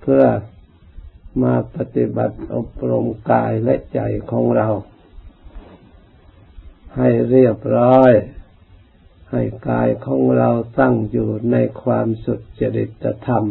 [0.00, 0.24] เพื่อ
[1.42, 4.68] มาปฏิบัติอบรมกายและใจของเรา
[6.96, 8.12] ให้เรียบร้อย
[9.30, 13.44] ให้กายของเราตั้งอยู่ในความสุจริตธรรม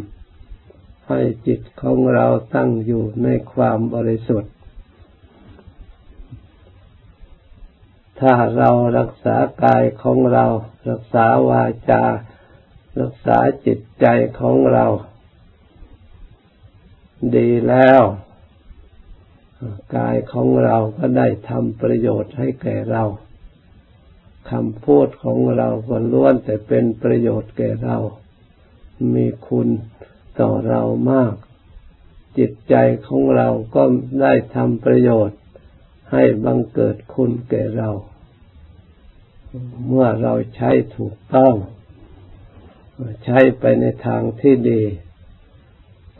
[1.09, 2.25] ให้จิตของเรา
[2.55, 4.53] ตั้งอยู่ในความบริสุทธิ์
[8.19, 10.45] ถ้าเรารักษากายของเรา
[10.89, 12.03] รักษาวาจา
[12.99, 14.05] รักษาจิตใจ
[14.39, 14.85] ของเรา
[17.35, 18.01] ดีแล้ว
[19.95, 23.03] กายของเราก็ได้ทำประโยชน์ให้แก่เรา
[24.51, 27.97] คำพูดของเราก็ล้วนแต่เป็นประโยชน์แก่เรา
[29.15, 29.67] มีคุณ
[30.39, 31.35] ต่อเรามาก
[32.37, 32.75] จิตใจ
[33.07, 33.83] ของเราก็
[34.21, 35.39] ได้ทำประโยชน์
[36.11, 37.89] ให้บังเกิดคุณแก่เรา
[39.87, 41.55] เมื่อเราใช้ถูกต้อง
[43.23, 44.83] ใช้ไปในทางที่ดี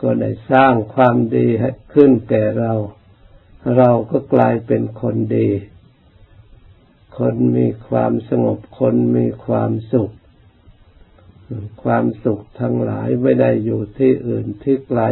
[0.02, 2.72] ก็ได้สร้างความดีให้ขึ้นแก่เรา
[3.76, 5.50] เราก็กลายเป็นคนดี
[7.18, 10.12] คนมีความสงบคนมีความสุข
[11.82, 15.02] ความสุขทั้งหลายไม่ได้อยู่ที่อื่นที่ไกล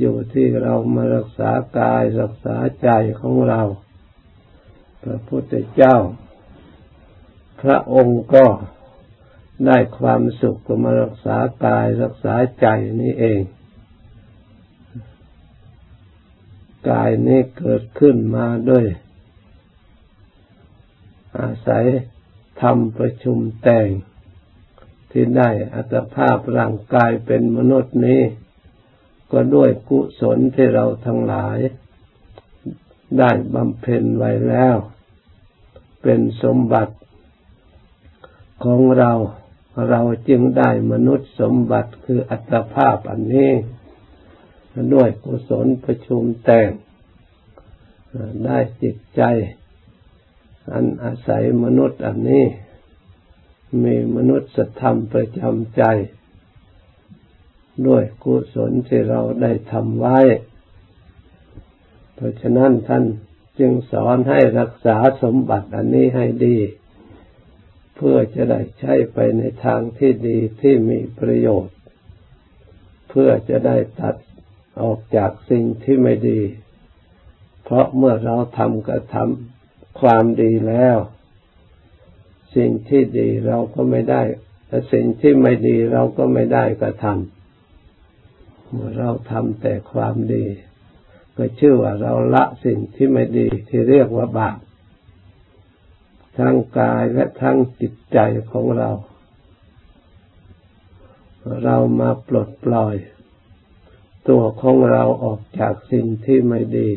[0.00, 2.88] อยู่ที่เรามารักษากายรักษาใจ
[3.20, 3.62] ของเรา
[5.02, 5.96] พระพุทธเจ้า
[7.62, 8.46] พระองค์ก็
[9.66, 12.66] ได้ความสุขก็มารักษากายรักษาใจ
[13.00, 13.40] นี่เอง
[16.90, 18.86] กายนี้เกิดขึ้นมาด้วย
[21.38, 21.84] อาศัย
[22.62, 23.88] ทำประชุมแต่ง
[25.10, 28.22] ที่ได้อัตภาพร่างกายเป็นมนุษย์นี้
[29.32, 31.58] ก็ด้วยกุศลที่เราทั้งหลาย
[33.18, 34.76] ได้บำเพ็ญไว้แล้ว
[36.02, 36.94] เป็นสมบัติ
[38.64, 39.12] ของเรา
[39.88, 43.52] เราจึงได้มนุษย์สมบัติคืออัตภาพอันนี้
[44.94, 46.70] ด้วยกุศลประชุมแต่ง
[48.44, 49.22] ได้จิตใจ
[50.72, 52.44] อันอาศัยมนุษย์อันนี้
[53.84, 55.82] มีมนุษย์ธรรมประจำใจ
[57.86, 60.20] ด้วยกุศลที่เราได้ทำไว้
[62.14, 63.04] เพราะฉะนั้นท่าน
[63.58, 66.56] จึงสอนให้รักษาสมบัติอันนี้ให้ดี
[68.06, 71.76] พื่อจะได้ใช้ไปในทางที่ดีที่มีประโยชน์
[73.08, 74.16] เพื่อจะได้ตัด
[74.80, 76.40] ออกจากสิ่งที่ไม่ดี
[77.64, 80.98] เพราะเมื่อเราทำกระทำความดีแล้ว
[82.56, 84.22] สิ่งที่ดีเราก็ไม่ได้
[84.66, 90.46] แต่สิ่งที่ไม่ดีเราก็ไม่ได้กระทำเมื่อเราทำแต่ความดี
[91.36, 94.58] ก็ชื่อว่าเราละสิ่งที่ไม่ดีที่เรียกว่าบาป
[96.38, 98.18] ทั้งกายและทั้งจิตใจ
[98.50, 98.90] ของเรา
[101.64, 102.96] เรามาปลดปล่อย
[104.28, 106.90] ตัวของเราออกจากสิ่งที่ไม่ดี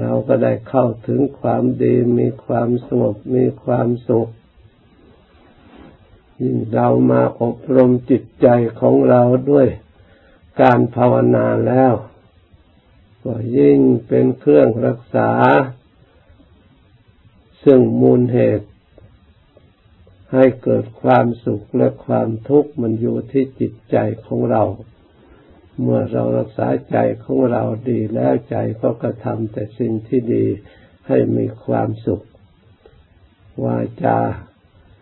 [0.00, 4.28] เราก็ได้เข้าถึงความดีมีความสงบมีความสุข
[6.40, 8.48] ยิ่งเรามาอบรมจิตใจ
[8.80, 9.68] ของเราด้วย
[10.60, 11.94] การภาวนาแล้ว
[13.24, 15.30] ก็ยิ่งเป็นเครื่องรักษา
[17.70, 18.68] ซึ่งมูลเหตุ
[20.32, 23.96] ให้เกิดความสุขและความทุกข์มันอยู่ที่จิตใจ
[24.26, 24.62] ของเรา
[25.80, 30.46] เมื่อเรารักษาใจของเราดีแล้วใจก็กระทำแต่สิ่งที่ดี
[31.08, 32.24] ให้มีความสุข
[33.64, 34.20] วาจา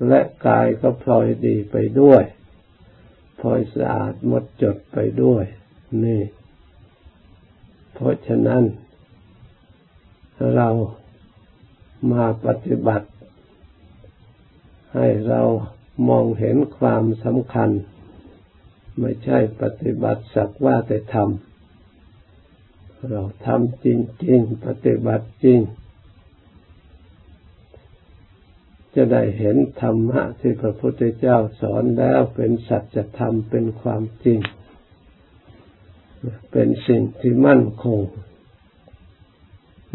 [0.08, 2.24] และกายก็พลอยดีไปด้วย
[3.38, 5.44] พลอยสะอาดหมดจดไปด้วย
[6.04, 6.22] นี่
[7.94, 8.62] เพราะฉะนั้น
[10.56, 10.70] เรา
[12.12, 13.08] มาปฏิบัติ
[14.94, 15.42] ให้เรา
[16.08, 17.70] มองเห็นความสำคัญ
[19.00, 23.86] ไม่ใช่ปฏิบัติสักว่าแต่ทำเราทำจ
[24.26, 25.60] ริง ๆ ปฏิบัติจริง
[28.94, 34.40] จะได้เห็นธรรมะที่พระพุทธเจ้าสอนแล้วเป็นสัจธรรมเป็นความจริง
[36.52, 38.00] เป็นสิ่งที่มั่นคง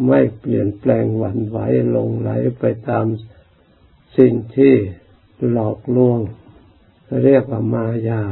[0.07, 1.57] ไม่เปลี่ยนแปลงหวั่นไหว
[1.95, 3.05] ลงไหลไปตาม
[4.17, 4.73] สิ่งที่
[5.51, 6.19] หลอกลวง
[7.23, 8.23] เรียกว่ามายา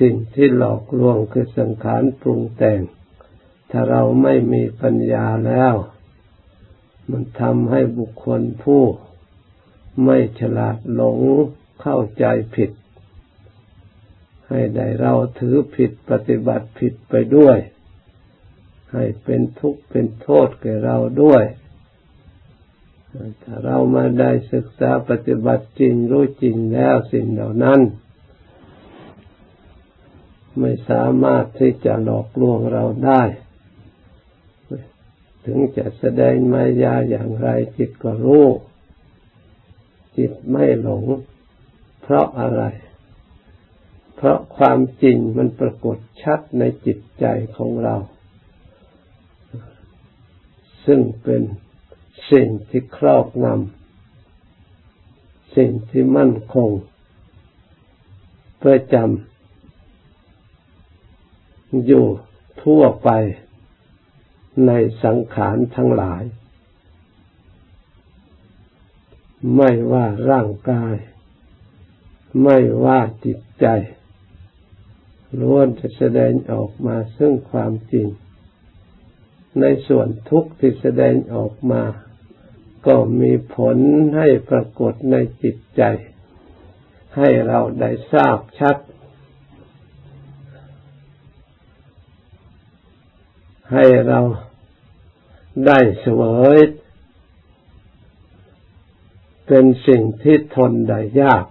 [0.00, 2.80] สิ่งที่หลอกลวงคือสังขารปรุงแต่ง
[3.70, 5.74] ถ้าเราไม่มีปัญญาแล้ว
[7.10, 8.82] มันทำให้บุคคลผู้
[10.04, 11.18] ไม่ฉลาดหลง
[11.80, 12.24] เข้าใจ
[12.54, 12.70] ผิด
[14.50, 17.58] ให้ได้เราถือผิดปฏิบัติผิดไปด้วย
[18.92, 21.44] ให้เป็นทุกข์เป็นโทษแก่เราด้วย
[23.42, 27.80] ถ้าเรามาได้ศึกษาปฏิบัติจริงรู้จริงแล้วสิ่งเหล่านั้น
[30.58, 33.22] ไม่สามารถที่จะหลอกลวงเราได้
[35.44, 37.48] ถึงจะแสดงมายาอย่างไร
[37.78, 38.46] จิตก็รู้
[40.16, 41.04] จิตไม่หลง
[42.02, 42.62] เพราะอะไร
[44.22, 47.24] เพราะความจริงมันปรากฏชัดในจิตใจ
[47.56, 47.96] ของเรา
[50.86, 51.42] ซึ่งเป็น
[52.32, 56.70] สิ่งที่ครอบงำสิ่งที่มั่นคง
[58.62, 62.06] ประจำอยู่
[62.62, 63.10] ทั่วไป
[64.66, 64.72] ใน
[65.04, 66.22] สังขารทั้งหลาย
[69.56, 70.94] ไม่ว่าร่างกาย
[72.42, 73.66] ไม่ว่าจิตใจ
[75.40, 78.08] ล้วนจะแสดงออกมาซึ่งความจริง
[79.60, 81.82] ในส่วนทุกข์ที่แสดงออกมา
[82.86, 83.76] ก็มีผล
[84.16, 85.82] ให้ปรากฏในจิตใจ
[87.16, 88.76] ให้เราได้ทราบชัด
[93.72, 94.20] ให้เรา
[95.66, 96.22] ได้เสว
[96.56, 96.58] ย
[99.46, 101.44] เป็นสิ่งที่ทนได้ยาก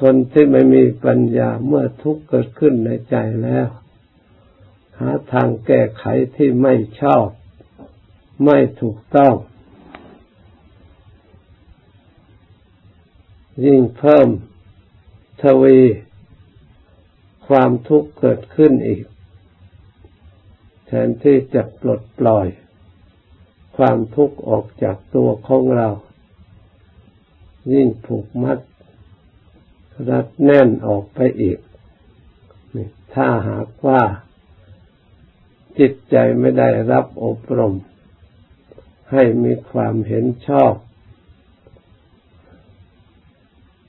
[0.00, 3.68] คนที่ไม่มีปัญญาเมื่อทุกข์เกิดขึ้นในใจแล้ว
[4.98, 6.04] หาทางแก้ไข
[6.36, 7.26] ที่ไม่ชอบ
[8.44, 9.34] ไม่ถูกต้อง
[13.64, 14.28] ยิ่งเพิ่ม
[15.42, 15.78] ทวี
[17.48, 19.04] ความทุกข์เกิดขึ้นอีก
[20.86, 22.46] แทนที่จะปลดปล่อย
[23.76, 25.88] ความทุกข์ออกจากตัวของเรา
[27.72, 28.58] ยิ่งผูกมัด
[30.10, 31.58] รัดแน่นออกไปอีก
[33.14, 34.02] ถ้าหากว่า
[35.78, 37.74] จิตใจไม่ได้รับอบรม
[39.12, 40.74] ให้มีความเห็นชอบ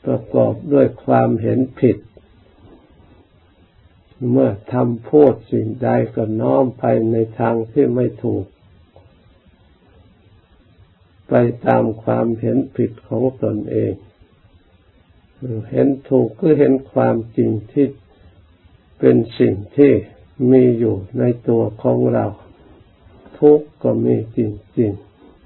[0.06, 1.98] ประกอบด้วยความเห็นผิด
[4.32, 8.46] เมื่อทำพูดสิ่งใดก็น้อมไปในทางที่ไม่ถูก
[11.30, 11.34] ไป
[11.66, 13.94] ตามความเห็นผิดของตนเอง
[15.72, 17.88] เห็นถูกก็เห็นความจริงที่
[19.00, 19.92] เป็นสิ่งที่
[20.52, 22.26] มีอยู่ในตัวของเรา
[23.40, 24.40] ทุกก็มีจ
[24.80, 24.92] ริง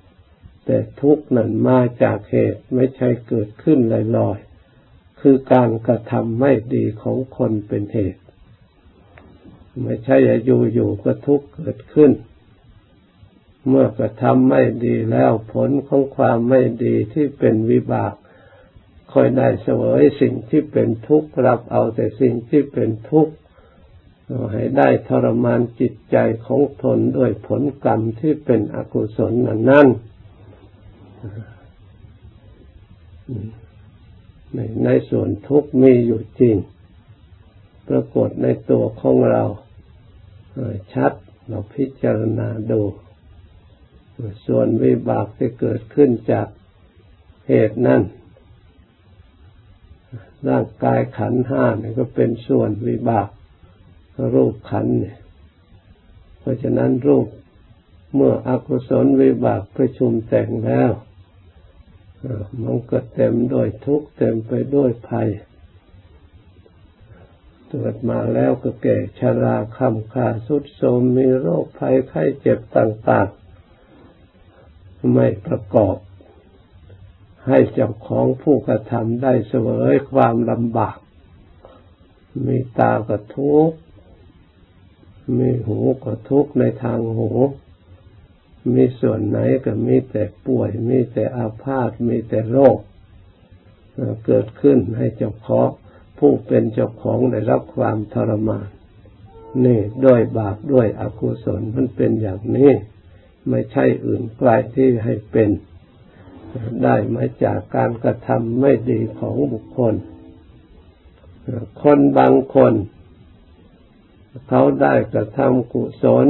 [0.06, 3.80] ๆ แต่ทุกข์นั้นมาจากเหตุไม่ใช่เกิดขึ้น
[4.18, 8.22] ลอยๆ คือการกระทำไม่ดีของคนเป็นเหตุ
[9.84, 12.12] ไม่ใช่อยู่ๆก็ทุกข์เกิดขึ้น
[13.68, 18.14] เมื่อกระทำไม่ดีแล้วผลของความไม่ดีที่เป็นวิบาก
[19.14, 23.34] คอยได้เสวยสิ่งที่เป็นทุกข์รับเอาแต่สิ่งที่เป็นทุกข์
[24.52, 29.88] ให้ได้ทรมานจิตใจของทนด้วยผลกรรมที่เป็นอกุศลนั้นนั่น
[34.54, 36.56] ในในส่วนทุกข์มีอยู่จริง
[37.88, 39.44] ปรากฏในตัวของเรา
[40.94, 41.14] ชัด
[41.48, 42.82] เราพิจารณาดู
[44.46, 46.48] ส่วนวิบากที่เกิดขึ้นจาก
[47.48, 48.02] เหตุนั้น
[50.50, 53.30] ร่างกายขันห้าเนี่ยก็เป็นส่วนวิบาก
[54.34, 55.18] รูปขันเนี่ย
[56.40, 57.28] เพราะฉะนั้นรูป
[58.16, 60.92] เมื่ออกุศลวิบากประชุมแต่งแล้ว
[62.64, 65.30] มันก็เต็มด้วยทุกข์เต็มไปด้วยภัย
[67.70, 75.96] เกิดมาแล้วก็แก่ชราคำขาสุดโทมมีโรคภัยไข้เจ็บต่างๆ ไม่ประกอบ
[77.48, 80.98] ให้เจ้าของผู้กระทำได้เสวยความลำบาก
[82.46, 83.72] มีตาก็ทุก
[85.38, 87.30] มีหูก็ทุกในทางหู
[88.74, 92.78] มีส่วนไหนก็มีแต่ป่วย มีแต่อาพาธมีแต่โรค
[94.26, 95.70] เกิดขึ้นให้เจ้าของ
[96.20, 98.68] ผู้เป็นเจ้าของได้รับความทรมาน
[99.66, 102.72] นี่ด้วยบาปด้วยอกุศลมันเป็นอย่างนี้
[103.50, 105.50] ไม่ใช่อื่นไกลที่ให้เป็น
[106.84, 109.94] ได้มาจากการกระทำไม่ดีของบุคคล
[111.84, 112.74] คนบางคน
[114.48, 116.28] เขาได้กระทำกุศล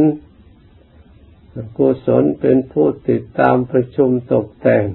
[1.77, 4.86] กุศลเป็นผู้ติดตามประชุมตกแต่ง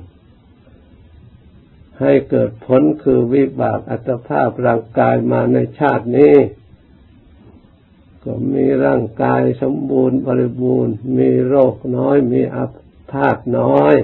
[2.00, 6.36] ให้เกิดผลคือวิบากอัตภาพร่างกายมาในชาตินี้
[8.24, 12.66] ก็มีร่างกายสมบูรณ์บริบูรณ์ มีโรคน้อย มีอา
[13.10, 13.94] พาธน้อย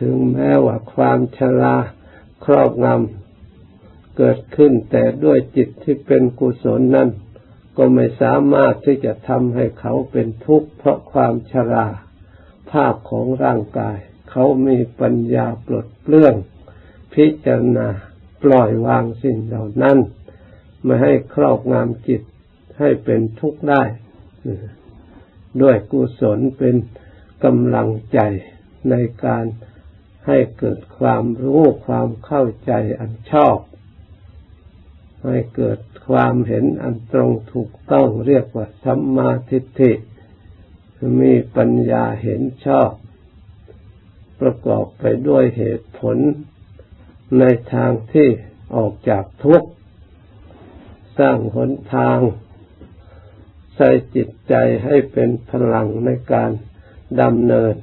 [0.00, 1.76] ถึงแม้ว่าความชรา
[2.44, 7.08] ครอบงำเกิดขึ้นแต่ด้วยจิตที่เป็นกุศลนั้น
[7.76, 11.86] ก็ไม่สามารถที่จะทำให้เขาเป็นทุกข์เพราะความชรา
[12.70, 13.98] ภาพของร่างกาย
[14.30, 16.34] เขามีปัญญาปลดเปลื้อง
[17.14, 17.88] พิจารณา
[18.42, 19.98] ปล่อยวางสิ่งเหล่านั้น
[20.84, 22.22] ไม่ให้ครอบงำจิต
[22.78, 23.82] ให้เป็นทุกข์ได้
[25.62, 26.74] ด้วยกุศลเป็น
[27.44, 28.18] กำลังใจ
[28.90, 29.44] ในการ
[30.26, 33.58] ให้เกิดความรู้ความเข้าใจอันชอบ
[35.24, 39.92] ให้เกิดความเห็นอันตรงถูกต้องเรียกว่าสัมมาทิฏฐิ
[41.20, 42.90] มีปัญญาเห็นชอบ
[44.40, 46.16] ประกอบไปด้วยเหตุผล
[47.38, 48.28] ในทางที่
[48.76, 49.68] ออกจากทุกข์
[51.18, 52.18] สร้างหนทาง
[53.76, 56.50] ใส่จิตใจให้เป็นพลังในการ
[57.20, 57.74] ดำเนิน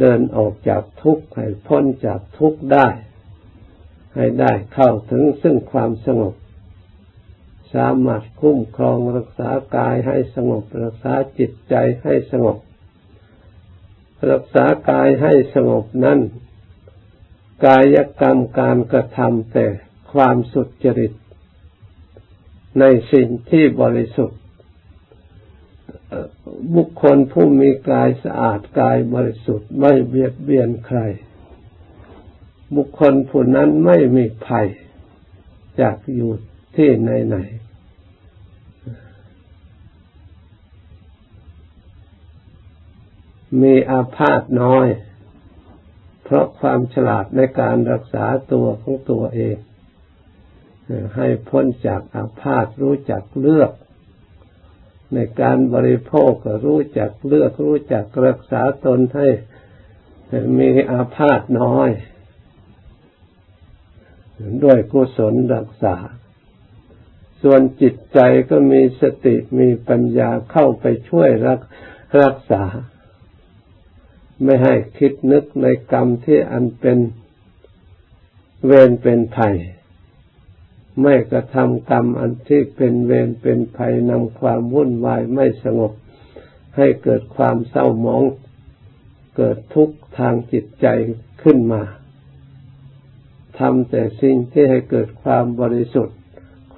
[0.00, 2.88] เดินออกจากทุกข์ให้พ้นจากทุกข์ได้
[4.14, 6.34] ให้ได้เข้าถึงซึ่งความสงบ
[7.74, 12.58] สามารถคุ้มครองรักษากายให้สงบ รักษาจิตใจให้สงบ
[14.30, 16.20] รักษากายให้สงบนั้น
[17.66, 19.66] กายกรรมการกระทำแต่
[20.12, 21.12] ความสุจริต
[22.80, 24.40] ในสิ่งที่บริสุทธิ์
[26.74, 31.00] บุคคลผู้มีกายสะอาดกายบริสุทธิ์ไม่เบียดเบียนใคร
[32.76, 34.66] บุคคลผู้นั้นไม่มีภัย
[35.80, 36.30] จากอยู่
[36.76, 37.36] ที่ไหนไหน
[43.62, 44.88] มีอาพาธน้อย
[46.24, 49.56] เพราะความฉลาดในการรักษาตัวของตัวเอง
[51.16, 53.72] ให้พ้นจากอาพาธรู้จักเลือก
[55.14, 56.32] ในการบริโภค
[56.64, 59.28] รู้จักเลือกรู้จักรักษาตนให้
[60.58, 61.90] มีอาพาธน้อย
[64.64, 65.96] ด้วยกุศลรักษา
[67.42, 68.18] ส่วนจิตใจ
[68.50, 71.60] ก็มีสติมีปัญญาเข้าไปช่วยรัก
[72.22, 72.62] รักษา
[74.44, 76.98] ไม่ให้คิดนึกในกรรมที่อันเป็น
[78.66, 79.56] เวรเป็นภัย
[81.02, 85.92] ไม่กระทำกรรมอันที่เป็นเวรเป็นภัยนำความวุ่นวายไม่สงบ
[86.76, 88.22] ให้เกิดความเศร้าหมอง
[89.36, 90.86] เกิดทุกข์ทางจิตใจ
[91.42, 91.82] ขึ้นมา
[93.58, 96.18] ทำแต่สิ่งที่ให้เกิดความบริสุทธิ์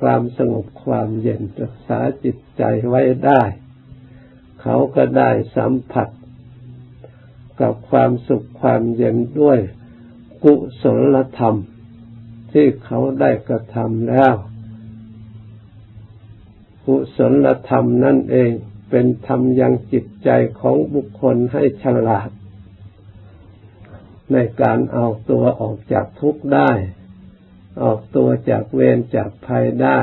[0.01, 3.43] ความสงบความเย็นรักษาจิตใจไว้ได้
[4.63, 6.09] เขาก็ได้สัมผัส
[7.61, 9.59] กับความสุขความเย็นด้วย
[10.45, 10.85] กุศ
[11.15, 11.57] ลธรรม
[12.53, 14.35] ที่เขาได้กระทำแล้ว
[16.85, 18.51] กุศลธรรมนั่นเอง
[18.91, 20.31] เป็นธรรมยังจิตใจ
[20.61, 22.31] ของบุคคลให้ฉลาด
[24.33, 26.71] ในการเอาตัวออกจากทุกข์ได้
[27.83, 30.01] ออกตัวจากเวรจากภัยได้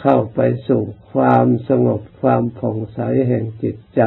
[0.00, 4.02] เข้าไปสู่ความสงบความผ่องใสแห่งจิตใจ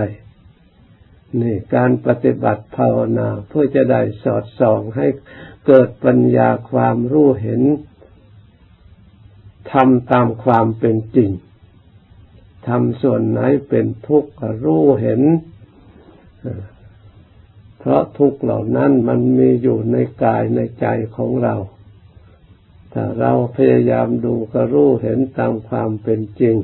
[1.42, 5.08] นี่การปฏิบัติภาวนาเพื่อจะได้สอดส่องให้
[5.66, 7.62] เกิดปัญญาความรู้เห็น
[9.72, 11.32] ทำตามความเป็นจริง
[12.68, 14.32] ทำส่วนไหนเป็นทุกข์
[14.64, 15.22] รู้เห็น
[17.80, 21.56] เพราะทุกข์เหล่านั้นมันมีอยู่ในกายในใจของเรา
[22.94, 26.56] ถ้าเราพยายามดูก็รู้เห็นตามความเป็นจริง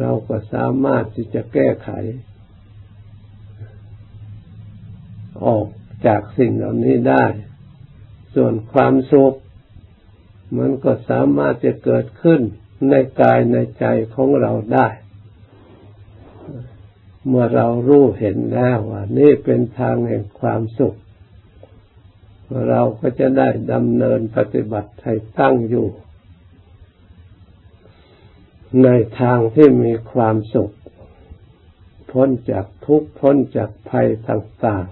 [0.00, 1.90] เราก็สามารถที่จะแก้ไข
[5.46, 5.66] ออก
[6.06, 7.24] จากสิ่งเหล่านี้ได้
[8.34, 9.34] ส่วนความสุข
[10.58, 12.40] มันก็สามารถจะเกิดขึ้น
[12.90, 13.84] ในกายในใจ
[14.14, 14.88] ของเราได้
[17.26, 20.96] เมื่อเรารู้เห็นแล้วว่านี่เป็นทางแห่งความสุข
[22.68, 25.88] เราก็จะได้ดำเนินปฏิบัติให้ตั้งอยู่
[28.84, 28.88] ใน
[29.20, 30.70] ทางที่มีความสุข
[32.12, 34.86] พ้นจากทุกข์พ้นจากภัยต่าง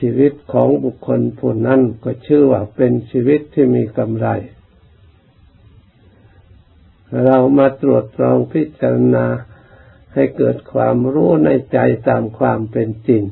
[0.00, 4.28] ชีวิตของบุคคลผู้นั้นก็ชื่อว่าเป็นชีวิตที่มีกำไร
[7.24, 9.26] เรามาตรวจสองพิจารณา
[10.14, 13.22] ให้เกิดความรู้ในใจตามความเป็นจริง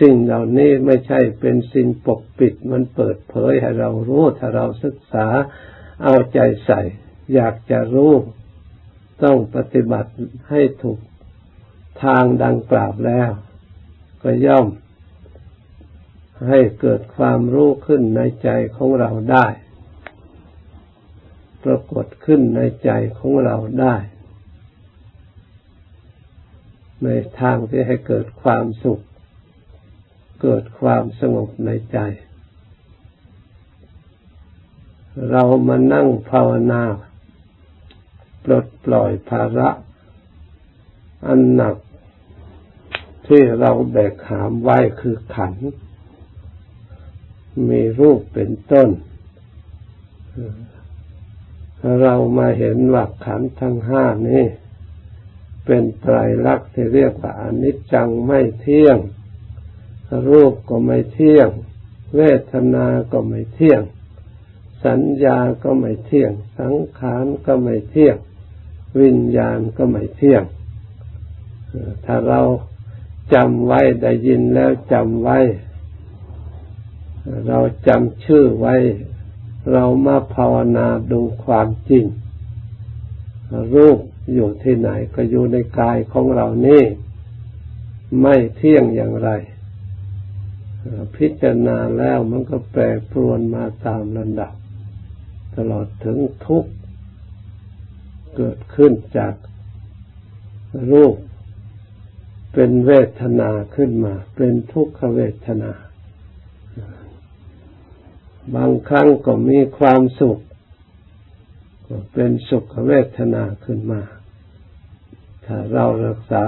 [0.00, 5.26] สิ่งเหล่านี้ไม่ใช่เป็นสิ่งปกปิดมันเปิดเผยให้เรารู้ถ้าเราศึกษา
[6.02, 6.80] เอาใจใส่
[7.34, 8.12] อยากจะรู้
[9.22, 10.10] ต้องปฏิบัติ
[10.50, 10.98] ให้ถูก
[12.02, 13.30] ทางดังกล่าวแล้ว
[14.22, 14.66] ก็ย่อม
[16.48, 19.46] ให้เกิดความรู้ขึ้นในใจของเราได้
[21.64, 23.96] ปรากฏขึ้นในใจของเราได้
[27.04, 27.08] ใน
[27.40, 29.02] ทางที่ให้เกิดความสุข
[30.42, 31.98] เกิดความสงบในใจ
[35.30, 36.82] เรามานั่งภาวนา
[38.44, 39.70] ปลดปล่อยภาระ
[41.26, 41.76] อันหนัก
[43.26, 45.91] ที่เราแบกหามไว้คือขันธ
[47.68, 48.88] มีรูปเป็นต้น
[52.02, 54.44] เรามาเห็นว่าขันทั้งห้านี้
[55.66, 56.16] เป็นไตร
[56.46, 58.98] ลักษณ์ที่เรียกว่าอนิจจังไม่เที่ยง
[60.30, 61.48] รูปก็ไม่เที่ยง
[62.16, 62.20] เว
[62.52, 63.82] ทนาก็ไม่เที่ยง
[64.84, 68.16] สัญญาก็ไม่เที่ยง สังขารก็ไม่เที่ยง
[69.00, 70.44] วิญญาณก็ไม่เที่ยง
[72.04, 72.40] ถ้าเรา
[73.34, 75.38] จำไว้ได้ยินแล้วจำไว้
[77.48, 78.74] เราจำชื่อไว้
[79.72, 82.04] เรามาภาวนาดูความจริง
[83.74, 83.98] รูป
[84.34, 86.82] อยู่ที่ไหนก็อยู่ในกายของเรานี่
[88.20, 89.30] ไม่เที่ยงอย่างไร
[91.16, 94.52] พิจารณาแล้วมันก็แปรปรวนมาตามลำดับ
[95.56, 96.72] ตลอดถึงทุกข์
[98.36, 99.34] เกิดขึ้นจาก
[100.92, 101.16] รูป
[102.52, 105.72] เป็นเวทนาขึ้นมา เป็นทุกขเวทนา
[108.54, 110.38] บางครั้งก็มีความสุข
[111.86, 114.02] ก็เป็นสุขเวทนาขึ้นมา
[115.44, 116.44] ถ้าเรารักษา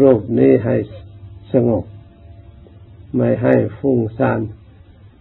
[0.00, 0.76] รูปนี้ให้
[1.52, 1.84] สงบ
[3.16, 4.40] ไม่ให้ฟุ้งซ่าน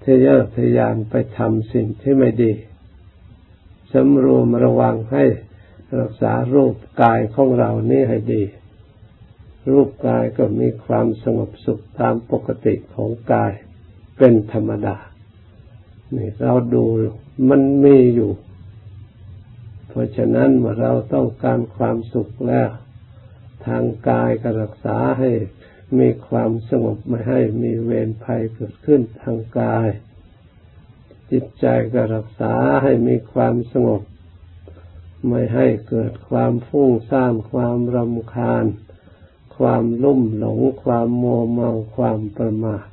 [0.03, 2.53] ทะเยอทะยานไปทำสิ่งที่ไม่ดี
[3.93, 5.25] สำรวมระวังให้
[5.99, 8.43] รักษารูปกายของเรานี่ให้ดี
[9.71, 13.53] รูปกายก็มีความสงบสุขตามปกติของกาย
[14.23, 14.97] เป็นธรรมดา
[16.15, 16.85] นี่เราดู
[17.49, 18.31] มันมีอยู่
[19.87, 22.69] เพราะฉะนั้นเมื่อเราต้องการความสุขแล้ว
[23.65, 25.31] ทางกายก็รักษาให้
[25.99, 29.87] มีความสงบไม่ให้มีเวรภัยเกิดขึ้นทางกาย
[31.31, 34.01] จิตใจก็รักษาให้มีความสงบ
[35.27, 38.65] ไม่ให้เกิดความฟุ้งซ่านความรำคาญ
[39.57, 42.90] ความลุ่มหลง ความโมเมาความประมาท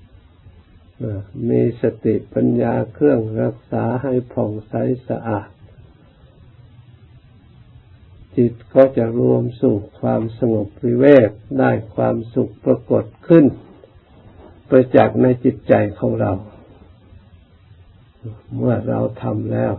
[1.49, 4.75] มีสติปัญญาเครื่องรักษาให้ผ่องใส
[5.09, 5.49] สะอาด
[8.37, 13.45] จิตก็จะรวมสู่ความสงบวิเวกได้ความสุขปรากฏขึ้น
[14.69, 16.33] ประจักษ์ในจิตใจของเรา
[18.57, 19.73] เมื่อเราทำแล้ว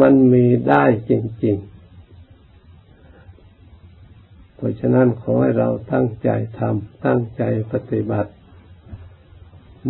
[0.00, 1.12] มันมีได้จ
[1.44, 1.76] ริง ๆ
[4.56, 7.42] เพราะฉะนั้นขอให้เราตั้งใจทำตั้งใจ
[7.72, 8.30] ปฏิบัติ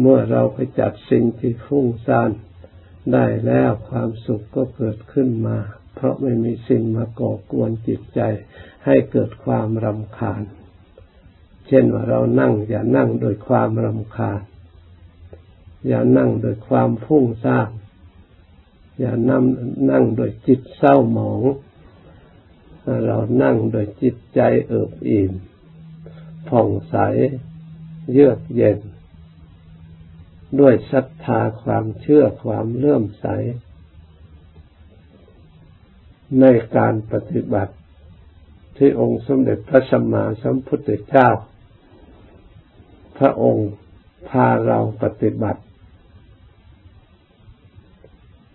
[0.01, 2.31] เมื่อเราไปจัดสิ่งที่ฟุ้งซ่าน
[3.13, 5.59] ได้แล้วความสุขก็เกิดขึ้นมา
[5.95, 8.21] เพราะไม่มีสิ่งมาก่อกวนจิตใจ
[8.87, 10.43] ให้เกิดความรำคาญ
[11.69, 14.43] เช่นว่าเรานั่งอย่านั่งโดยความรำคาญ
[15.89, 17.71] อย่านั่งโดยความฟุ้งซ่าน
[19.01, 19.43] อย่านั่ง
[19.91, 21.43] นั่งโดยจิตเศร้าหมอง
[23.07, 25.33] เรานั่งโดยจิตใจเอิบอิ่ม
[26.49, 26.97] ผ่องใส
[28.13, 28.79] เยือกเย็น
[30.61, 33.27] ด้วยศรัทธาความเชื่อความเลื่อมใส
[36.41, 36.45] ใน
[36.77, 37.75] การปฏิบัติ
[38.77, 41.29] ที่องค์สมเด็จพระสัมมาสัมพุทธเจ้า
[43.19, 43.71] พระองค์
[44.29, 45.63] พาเราปฏิบัติ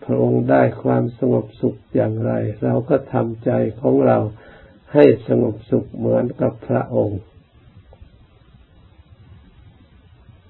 [0.04, 2.32] พระองค์ได้ความสงบสุขอย่างไร
[2.64, 3.52] เราก็ทำใจ
[3.82, 4.18] ของเรา
[4.94, 7.20] ให้สงบสุขเหมือนกับพระองค์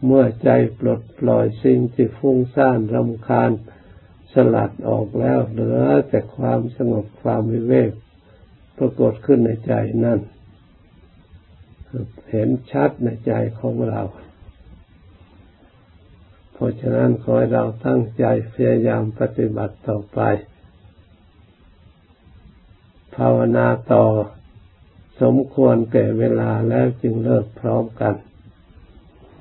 [0.05, 3.51] เมื่อใจปลดปล่อยสิ่งที่ฟุ้งซ่านรำคาญ
[4.33, 7.91] สลัดออกแล้วเหลือแต่ความสงบความวิเวก
[8.77, 9.73] ปรากฏขึ้นในใจ
[10.05, 10.19] นั่น
[12.31, 14.01] เห็นชัดในใจของเรา
[16.53, 20.19] เพราะฉะนั้นขอให้เราตั้งใจพยายามปฏิบัติต่อไป
[23.15, 24.05] ภาวนาต่อ
[25.21, 28.15] สมควรแก่เวลาแล้วจึงเลิกพร้อมกัน